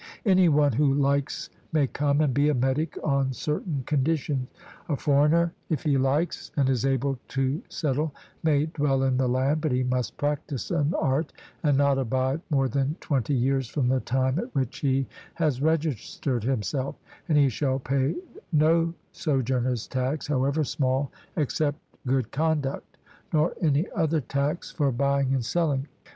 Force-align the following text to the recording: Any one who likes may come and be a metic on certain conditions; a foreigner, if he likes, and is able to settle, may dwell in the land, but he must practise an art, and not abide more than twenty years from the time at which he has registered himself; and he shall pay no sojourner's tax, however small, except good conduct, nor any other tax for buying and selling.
Any 0.25 0.49
one 0.49 0.71
who 0.73 0.91
likes 0.95 1.51
may 1.71 1.85
come 1.85 2.21
and 2.21 2.33
be 2.33 2.49
a 2.49 2.55
metic 2.55 2.97
on 3.03 3.33
certain 3.33 3.83
conditions; 3.85 4.47
a 4.89 4.95
foreigner, 4.95 5.53
if 5.69 5.83
he 5.83 5.95
likes, 5.95 6.49
and 6.57 6.67
is 6.69 6.87
able 6.87 7.19
to 7.27 7.61
settle, 7.69 8.11
may 8.41 8.65
dwell 8.65 9.03
in 9.03 9.17
the 9.17 9.27
land, 9.29 9.61
but 9.61 9.71
he 9.71 9.83
must 9.83 10.17
practise 10.17 10.71
an 10.71 10.95
art, 10.97 11.31
and 11.61 11.77
not 11.77 11.99
abide 11.99 12.41
more 12.49 12.67
than 12.67 12.95
twenty 12.99 13.35
years 13.35 13.67
from 13.67 13.89
the 13.89 13.99
time 13.99 14.39
at 14.39 14.55
which 14.55 14.79
he 14.79 15.05
has 15.35 15.61
registered 15.61 16.43
himself; 16.45 16.95
and 17.29 17.37
he 17.37 17.47
shall 17.47 17.77
pay 17.77 18.15
no 18.51 18.95
sojourner's 19.11 19.85
tax, 19.87 20.25
however 20.25 20.63
small, 20.63 21.11
except 21.35 21.77
good 22.07 22.31
conduct, 22.31 22.97
nor 23.31 23.53
any 23.61 23.85
other 23.95 24.19
tax 24.19 24.71
for 24.71 24.91
buying 24.91 25.31
and 25.35 25.45
selling. 25.45 25.87